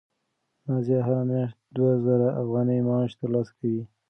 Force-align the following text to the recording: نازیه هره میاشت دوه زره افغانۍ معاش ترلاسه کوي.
نازیه 0.67 0.99
هره 1.07 1.21
میاشت 1.29 1.57
دوه 1.75 1.91
زره 2.05 2.27
افغانۍ 2.41 2.79
معاش 2.87 3.11
ترلاسه 3.19 3.51
کوي. 3.59 3.83